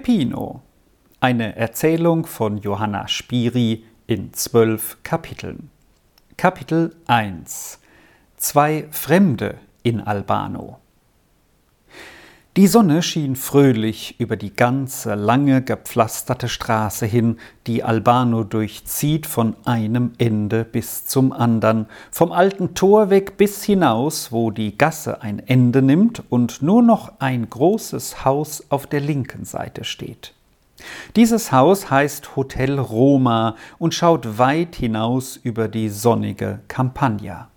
[0.00, 0.62] Peppino.
[1.20, 5.68] Eine Erzählung von Johanna Spiri in zwölf Kapiteln.
[6.38, 7.78] Kapitel 1
[8.38, 10.78] Zwei Fremde in Albano.
[12.60, 19.56] Die Sonne schien fröhlich über die ganze lange gepflasterte Straße hin, die Albano durchzieht von
[19.64, 25.38] einem Ende bis zum andern, vom alten Tor weg bis hinaus, wo die Gasse ein
[25.38, 30.34] Ende nimmt und nur noch ein großes Haus auf der linken Seite steht.
[31.16, 37.49] Dieses Haus heißt Hotel Roma und schaut weit hinaus über die sonnige Campagna.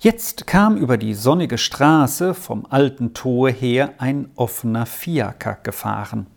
[0.00, 6.28] Jetzt kam über die sonnige Straße vom alten Tor her ein offener Fiaker gefahren.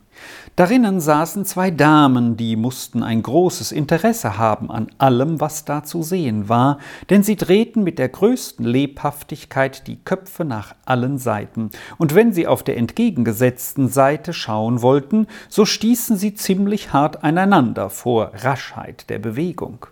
[0.56, 6.02] Darinnen saßen zwei Damen, die mussten ein großes Interesse haben an allem, was da zu
[6.02, 6.80] sehen war,
[7.12, 12.48] denn sie drehten mit der größten Lebhaftigkeit die Köpfe nach allen Seiten, und wenn sie
[12.48, 19.20] auf der entgegengesetzten Seite schauen wollten, so stießen sie ziemlich hart aneinander vor Raschheit der
[19.20, 19.86] Bewegung.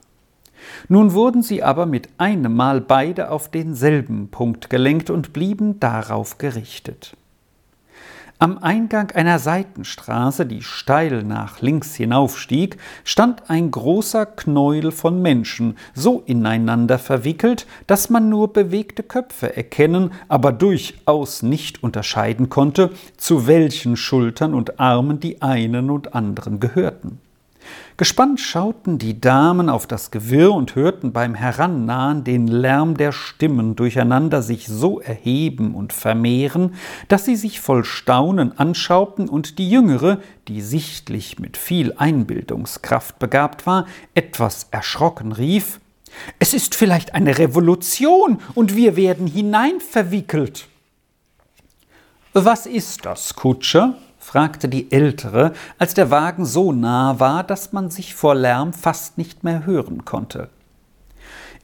[0.88, 6.38] Nun wurden sie aber mit einem Mal beide auf denselben Punkt gelenkt und blieben darauf
[6.38, 7.16] gerichtet.
[8.42, 15.76] Am Eingang einer Seitenstraße, die steil nach links hinaufstieg, stand ein großer Knäuel von Menschen,
[15.94, 23.46] so ineinander verwickelt, dass man nur bewegte Köpfe erkennen, aber durchaus nicht unterscheiden konnte, zu
[23.46, 27.20] welchen Schultern und Armen die einen und anderen gehörten.
[28.00, 33.76] Gespannt schauten die Damen auf das Gewirr und hörten beim Herannahen den Lärm der Stimmen
[33.76, 36.76] durcheinander sich so erheben und vermehren,
[37.10, 43.68] dass sie sich voll Staunen anschauten und die Jüngere, die sichtlich mit viel Einbildungskraft begabt
[43.68, 45.82] war, etwas erschrocken rief
[46.40, 50.68] Es ist vielleicht eine Revolution und wir werden hineinverwickelt.
[52.32, 53.98] Was ist das, Kutscher?
[54.30, 59.18] Fragte die Ältere, als der Wagen so nah war, dass man sich vor Lärm fast
[59.18, 60.50] nicht mehr hören konnte.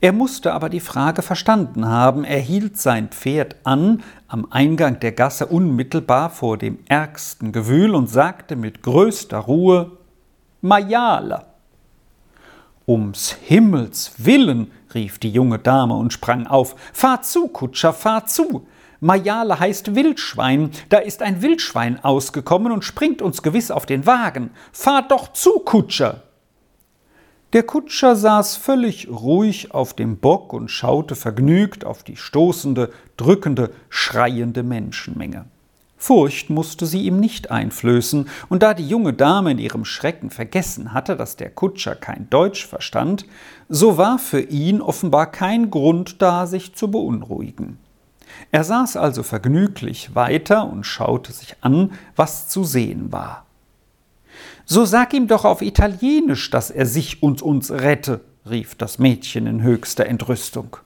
[0.01, 5.11] Er musste aber die Frage verstanden haben, er hielt sein Pferd an, am Eingang der
[5.11, 9.91] Gasse unmittelbar vor dem ärgsten Gewühl und sagte mit größter Ruhe
[10.61, 11.45] Majale.
[12.87, 16.75] Ums Himmels willen, rief die junge Dame und sprang auf.
[16.93, 18.65] Fahr zu, Kutscher, fahr zu.
[18.99, 20.71] Majale heißt Wildschwein.
[20.89, 24.51] Da ist ein Wildschwein ausgekommen und springt uns gewiss auf den Wagen.
[24.71, 26.23] Fahr doch zu, Kutscher!
[27.53, 33.71] Der Kutscher saß völlig ruhig auf dem Bock und schaute vergnügt auf die stoßende, drückende,
[33.87, 35.45] schreiende Menschenmenge.
[35.95, 40.93] Furcht musste sie ihm nicht einflößen, und da die junge Dame in ihrem Schrecken vergessen
[40.93, 43.25] hatte, dass der Kutscher kein Deutsch verstand,
[43.69, 47.79] so war für ihn offenbar kein Grund da, sich zu beunruhigen.
[48.51, 53.45] Er saß also vergnüglich weiter und schaute sich an, was zu sehen war.
[54.65, 59.47] So sag ihm doch auf Italienisch, dass er sich und uns rette, rief das Mädchen
[59.47, 60.77] in höchster Entrüstung.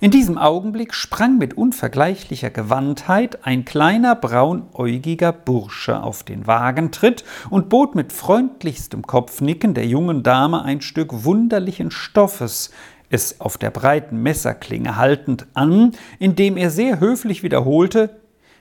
[0.00, 7.68] In diesem Augenblick sprang mit unvergleichlicher Gewandtheit ein kleiner braunäugiger Bursche auf den Wagentritt und
[7.68, 12.70] bot mit freundlichstem Kopfnicken der jungen Dame ein Stück wunderlichen Stoffes,
[13.10, 18.10] es auf der breiten Messerklinge haltend an, indem er sehr höflich wiederholte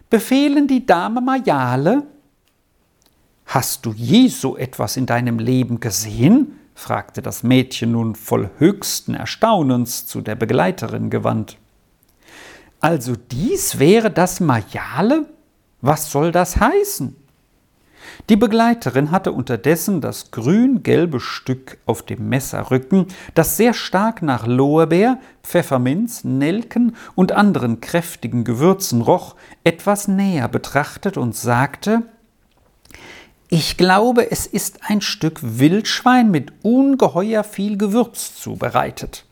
[0.09, 2.03] Befehlen die Dame Majale?
[3.45, 6.59] Hast du je so etwas in deinem Leben gesehen?
[6.75, 11.57] fragte das Mädchen nun voll höchsten Erstaunens zu der Begleiterin gewandt.
[12.79, 15.25] Also dies wäre das Majale?
[15.81, 17.15] Was soll das heißen?
[18.29, 25.19] Die Begleiterin hatte unterdessen das grün-gelbe Stück auf dem Messerrücken, das sehr stark nach Lorbeer,
[25.43, 32.03] Pfefferminz, Nelken und anderen kräftigen Gewürzen roch, etwas näher betrachtet und sagte
[33.49, 39.25] Ich glaube, es ist ein Stück Wildschwein mit ungeheuer viel Gewürz zubereitet.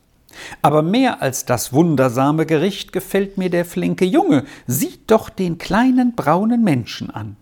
[0.62, 4.46] Aber mehr als das wundersame Gericht gefällt mir der flinke Junge.
[4.68, 7.38] Sieht doch den kleinen braunen Menschen an.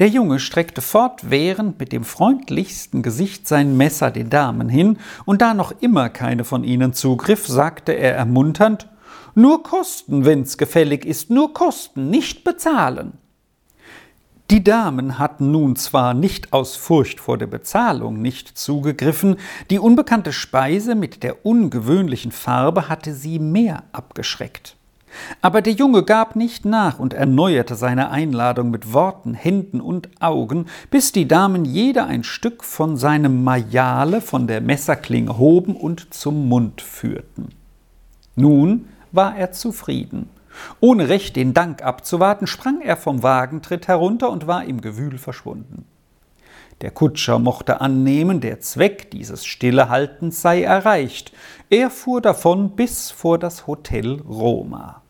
[0.00, 5.54] Der Junge streckte fortwährend mit dem freundlichsten Gesicht sein Messer den Damen hin, und da
[5.54, 8.88] noch immer keine von ihnen zugriff, sagte er ermunternd
[9.36, 13.12] Nur kosten, wenn's gefällig ist, nur kosten, nicht bezahlen.
[14.50, 19.36] Die Damen hatten nun zwar nicht aus Furcht vor der Bezahlung nicht zugegriffen,
[19.70, 24.76] die unbekannte Speise mit der ungewöhnlichen Farbe hatte sie mehr abgeschreckt.
[25.40, 30.66] Aber der Junge gab nicht nach und erneuerte seine Einladung mit Worten, Händen und Augen,
[30.90, 36.48] bis die Damen jeder ein Stück von seinem Majale von der Messerklinge hoben und zum
[36.48, 37.48] Mund führten.
[38.36, 40.28] Nun war er zufrieden,
[40.80, 45.84] Ohne recht den Dank abzuwarten, sprang er vom Wagentritt herunter und war im Gewühl verschwunden.
[46.80, 51.32] Der Kutscher mochte annehmen, der Zweck dieses Stillehaltens sei erreicht.
[51.70, 55.03] Er fuhr davon bis vor das Hotel Roma.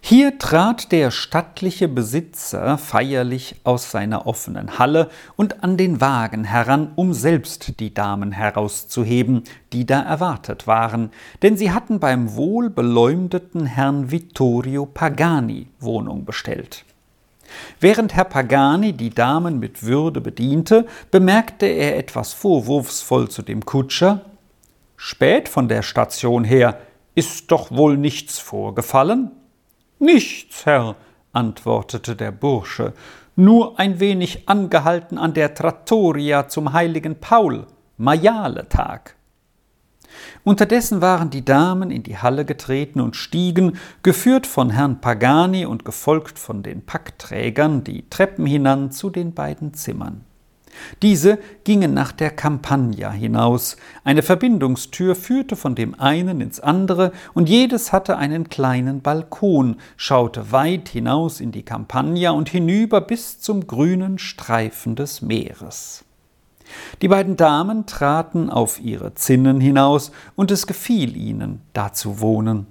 [0.00, 6.92] Hier trat der stattliche Besitzer feierlich aus seiner offenen Halle und an den Wagen heran,
[6.94, 11.10] um selbst die Damen herauszuheben, die da erwartet waren,
[11.42, 16.84] denn sie hatten beim wohlbeleumdeten Herrn Vittorio Pagani Wohnung bestellt.
[17.80, 24.22] Während Herr Pagani die Damen mit Würde bediente, bemerkte er etwas vorwurfsvoll zu dem Kutscher
[25.00, 26.80] Spät von der Station her,
[27.14, 29.30] ist doch wohl nichts vorgefallen?
[29.98, 30.94] Nichts, Herr,
[31.32, 32.92] antwortete der Bursche,
[33.34, 37.66] nur ein wenig angehalten an der Trattoria zum heiligen Paul,
[37.96, 39.16] Majaletag.
[40.44, 45.84] Unterdessen waren die Damen in die Halle getreten und stiegen, geführt von Herrn Pagani und
[45.84, 50.24] gefolgt von den Packträgern, die Treppen hinan zu den beiden Zimmern.
[51.02, 53.76] Diese gingen nach der Campagna hinaus.
[54.04, 60.52] Eine Verbindungstür führte von dem einen ins andere, und jedes hatte einen kleinen Balkon, schaute
[60.52, 66.04] weit hinaus in die Campagna und hinüber bis zum grünen Streifen des Meeres.
[67.00, 72.66] Die beiden Damen traten auf ihre Zinnen hinaus, und es gefiel ihnen, da zu wohnen.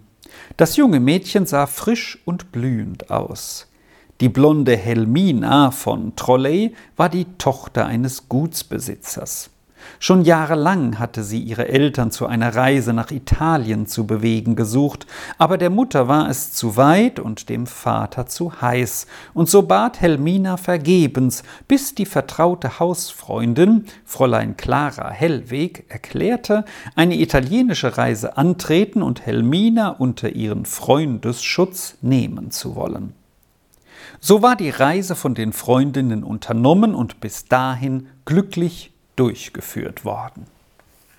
[0.57, 3.67] Das junge Mädchen sah frisch und blühend aus.
[4.19, 9.51] Die blonde Helmina von Trolley war die Tochter eines Gutsbesitzers.
[9.99, 15.05] Schon jahrelang hatte sie ihre Eltern zu einer Reise nach Italien zu bewegen gesucht,
[15.37, 19.05] aber der Mutter war es zu weit und dem Vater zu heiß,
[19.35, 26.65] und so bat Helmina vergebens, bis die vertraute Hausfreundin, Fräulein Clara Hellweg, erklärte,
[26.95, 33.13] eine italienische Reise antreten und Helmina unter ihren Freundesschutz nehmen zu wollen.
[34.19, 40.45] So war die Reise von den Freundinnen unternommen und bis dahin glücklich durchgeführt worden.